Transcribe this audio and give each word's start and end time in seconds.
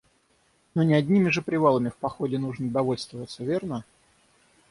Ну 0.73 0.81
не 0.81 0.95
одними 0.95 1.29
же 1.29 1.43
привалами 1.43 1.89
в 1.89 1.95
походе 1.95 2.39
нужно 2.39 2.71
довольствоваться, 2.71 3.43
верно? 3.43 3.85